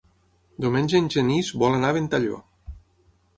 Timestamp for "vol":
1.65-1.77